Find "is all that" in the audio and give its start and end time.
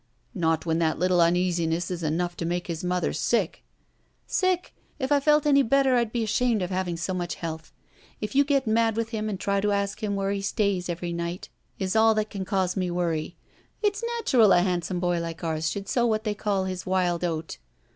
11.77-12.31